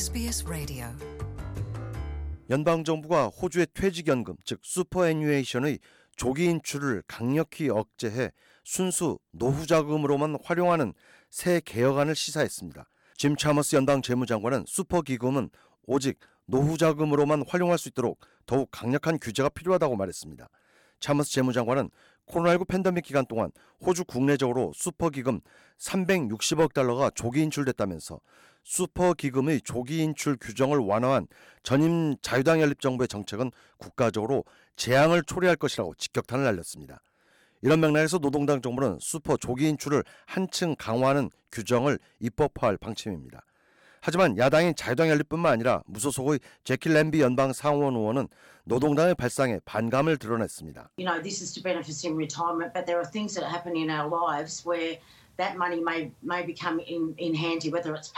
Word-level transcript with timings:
SBS 0.00 0.46
Radio. 0.46 0.86
연방 2.48 2.84
정부가 2.84 3.26
호주의 3.26 3.66
퇴직연금 3.74 4.34
즉 4.46 4.60
superannuation의 4.62 5.78
조기 6.16 6.46
인출을 6.46 7.02
강력히 7.06 7.68
억제해 7.68 8.30
순수 8.64 9.18
노후 9.30 9.66
자금으로만 9.66 10.38
활용하는 10.42 10.94
새 11.28 11.60
개혁안을 11.62 12.14
시사했습니다. 12.14 12.88
짐 13.18 13.36
차머스 13.36 13.76
연방 13.76 14.00
재무장관은 14.00 14.64
슈퍼 14.66 15.02
기금은 15.02 15.50
오직 15.86 16.18
노후 16.46 16.78
자금으로만 16.78 17.44
활용할 17.46 17.76
수 17.76 17.90
있도록 17.90 18.20
더욱 18.46 18.70
강력한 18.70 19.18
규제가 19.18 19.50
필요하다고 19.50 19.96
말했습니다. 19.96 20.48
차머스 21.00 21.30
재무장관은 21.32 21.90
코로나19 22.26 22.68
팬데믹 22.68 23.04
기간 23.04 23.26
동안 23.26 23.50
호주 23.84 24.04
국내적으로 24.06 24.72
슈퍼기금 24.74 25.40
360억 25.78 26.72
달러가 26.72 27.10
조기 27.10 27.42
인출됐다면서 27.42 28.20
슈퍼기금의 28.64 29.62
조기 29.62 29.98
인출 29.98 30.36
규정을 30.40 30.78
완화한 30.78 31.26
전임 31.62 32.16
자유당 32.22 32.60
연립 32.60 32.80
정부의 32.80 33.08
정책은 33.08 33.50
국가적으로 33.78 34.44
재앙을 34.76 35.22
초래할 35.22 35.56
것이라고 35.56 35.94
직격탄을 35.96 36.44
날렸습니다. 36.44 37.00
이런 37.62 37.80
맥락에서 37.80 38.18
노동당 38.18 38.62
정부는 38.62 38.98
슈퍼 39.00 39.36
조기 39.36 39.68
인출을 39.68 40.02
한층 40.26 40.74
강화하는 40.78 41.30
규정을 41.52 41.98
입법화할 42.20 42.78
방침입니다. 42.78 43.42
하지만 44.02 44.38
야당인 44.38 44.74
자유당 44.74 45.10
연립뿐만 45.10 45.52
아니라 45.52 45.82
무소속의 45.86 46.40
제킬 46.64 46.94
램비 46.94 47.20
연방 47.20 47.52
상원 47.52 47.94
의원은 47.96 48.28
노동당의 48.64 49.14
발상에 49.14 49.60
반감을 49.66 50.16
드러냈습니다. 50.16 50.90
you 50.96 51.04
know, 51.04 51.20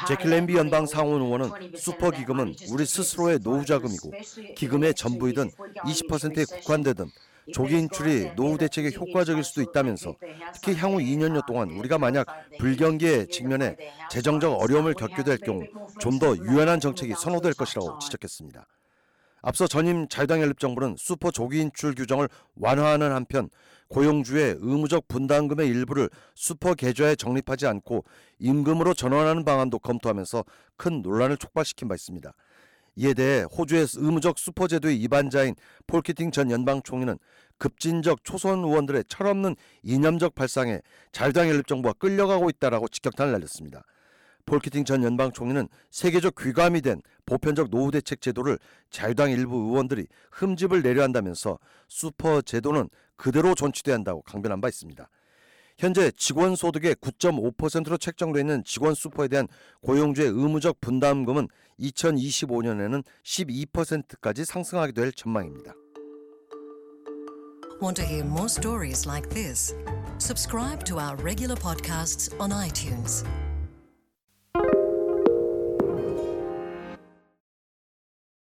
제킬 0.08 0.32
money 0.32 0.56
연방 0.58 0.86
상원 0.86 1.22
의원은 1.22 1.50
20% 1.50 1.64
of 1.74 1.78
슈퍼 1.78 2.10
that 2.10 2.16
기금은 2.16 2.40
money 2.40 2.56
just 2.56 2.74
우리 2.74 2.84
스스로의 2.86 3.38
노후 3.40 3.64
자금이고 3.64 4.10
기금의 4.56 4.94
전부이든 4.94 5.50
going 5.50 5.74
into 5.86 6.08
20%에 6.08 6.34
recession. 6.42 6.60
국한되든 6.62 7.10
조기 7.52 7.78
인출이 7.78 8.34
노후 8.36 8.56
대책에 8.56 8.92
효과적일 8.96 9.42
수도 9.42 9.62
있다면서 9.62 10.14
특히 10.54 10.74
향후 10.76 10.98
2년여 10.98 11.44
동안 11.46 11.70
우리가 11.70 11.98
만약 11.98 12.26
불경기에 12.58 13.26
직면해 13.26 13.76
재정적 14.10 14.60
어려움을 14.60 14.94
겪게 14.94 15.22
될 15.24 15.38
경우 15.38 15.62
좀 15.98 16.18
더 16.18 16.36
유연한 16.36 16.78
정책이 16.78 17.14
선호될 17.14 17.54
것이라고 17.54 17.98
지적했습니다. 17.98 18.64
앞서 19.42 19.66
전임 19.66 20.06
자유당 20.08 20.40
연립 20.40 20.60
정부는 20.60 20.94
슈퍼 20.96 21.30
조기 21.32 21.60
인출 21.60 21.94
규정을 21.94 22.28
완화하는 22.54 23.10
한편 23.12 23.50
고용주의 23.88 24.56
의무적 24.60 25.08
분담금의 25.08 25.68
일부를 25.68 26.08
슈퍼 26.34 26.74
계좌에 26.74 27.16
적립하지 27.16 27.66
않고 27.66 28.04
임금으로 28.38 28.94
전환하는 28.94 29.44
방안도 29.44 29.80
검토하면서 29.80 30.44
큰 30.76 31.02
논란을 31.02 31.36
촉발시킨 31.36 31.88
바 31.88 31.94
있습니다. 31.94 32.32
이에 32.96 33.14
대해 33.14 33.42
호주의 33.42 33.86
의무적 33.96 34.38
슈퍼 34.38 34.68
제도의 34.68 34.96
입안자인 34.96 35.56
폴 35.86 36.02
키팅 36.02 36.30
전 36.30 36.50
연방 36.50 36.82
총리는 36.82 37.18
급진적 37.58 38.24
초선 38.24 38.60
의원들의 38.60 39.04
철없는 39.08 39.56
이념적 39.82 40.34
발상에 40.34 40.80
자유당 41.10 41.48
연립 41.48 41.66
정부가 41.66 41.94
끌려가고 41.94 42.48
있다라고 42.48 42.88
직격탄을 42.88 43.32
날렸습니다. 43.32 43.82
폴 44.44 44.60
키팅 44.60 44.84
전 44.84 45.02
연방 45.04 45.32
총리는 45.32 45.68
세계적 45.90 46.34
귀감이 46.38 46.80
된 46.80 47.00
보편적 47.26 47.70
노후 47.70 47.90
대책 47.90 48.20
제도를 48.20 48.58
자유당 48.90 49.30
일부 49.30 49.56
의원들이 49.56 50.06
흠집을 50.32 50.82
내려 50.82 51.02
한다면서 51.02 51.58
슈퍼 51.88 52.42
제도는 52.42 52.88
그대로 53.16 53.54
존치돼야 53.54 53.94
한다고 53.94 54.22
강변한 54.22 54.60
바 54.60 54.68
있습니다. 54.68 55.08
현재 55.78 56.10
직원 56.12 56.54
소득의 56.54 56.96
9.5%로 56.96 57.96
책정되어 57.96 58.40
있는 58.40 58.62
직원 58.64 58.94
슈퍼에 58.94 59.28
대한 59.28 59.48
고용주의 59.80 60.28
의무적 60.28 60.80
분담금은 60.80 61.48
2025년에는 61.80 63.02
12%까지 63.24 64.44
상승하게 64.44 64.92
될 64.92 65.12
전망입니다. 65.12 65.74
Want 67.80 68.00
to 68.00 68.04
hear 68.06 68.24
more 68.24 68.46
stories 68.46 69.08
like 69.08 69.28
this? 69.30 69.74
Subscribe 70.18 70.84
to 70.84 71.00
our 71.00 71.16
regular 71.16 71.56
podcasts 71.56 72.32
on 72.38 72.52
iTunes. 72.52 73.24